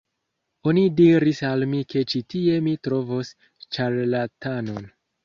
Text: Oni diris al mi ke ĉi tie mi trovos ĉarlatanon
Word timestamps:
Oni 0.69 0.85
diris 0.99 1.41
al 1.49 1.65
mi 1.73 1.81
ke 1.93 2.03
ĉi 2.13 2.21
tie 2.35 2.55
mi 2.69 2.73
trovos 2.89 3.31
ĉarlatanon 3.79 4.89